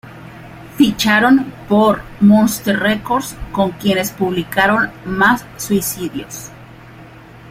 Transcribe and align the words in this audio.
Ficharon 0.77 1.53
por 1.69 2.01
Munster 2.21 2.75
Records 2.75 3.35
con 3.51 3.69
quienes 3.73 4.09
publicaron 4.09 4.89
"Más 5.05 5.45
suicidios!!! 5.57 6.49